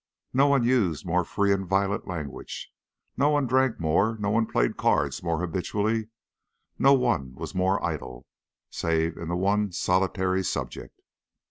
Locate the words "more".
1.05-1.23, 3.79-4.17, 5.21-5.41, 7.53-7.79